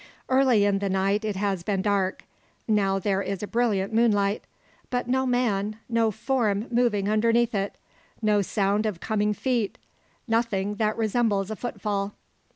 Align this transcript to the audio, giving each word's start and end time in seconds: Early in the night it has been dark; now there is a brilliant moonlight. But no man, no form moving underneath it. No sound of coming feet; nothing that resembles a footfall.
Early 0.29 0.65
in 0.65 0.79
the 0.79 0.89
night 0.89 1.23
it 1.23 1.35
has 1.35 1.61
been 1.61 1.83
dark; 1.83 2.23
now 2.67 2.97
there 2.97 3.21
is 3.21 3.43
a 3.43 3.47
brilliant 3.47 3.93
moonlight. 3.93 4.43
But 4.89 5.07
no 5.07 5.27
man, 5.27 5.77
no 5.87 6.09
form 6.09 6.65
moving 6.71 7.07
underneath 7.07 7.53
it. 7.53 7.77
No 8.19 8.41
sound 8.41 8.87
of 8.87 8.99
coming 8.99 9.35
feet; 9.35 9.77
nothing 10.27 10.77
that 10.77 10.97
resembles 10.97 11.51
a 11.51 11.55
footfall. 11.55 12.15